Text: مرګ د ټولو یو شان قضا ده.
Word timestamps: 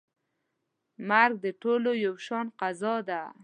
مرګ 1.09 1.35
د 1.45 1.47
ټولو 1.61 1.91
یو 2.05 2.15
شان 2.25 2.45
قضا 2.59 2.95
ده. 3.09 3.21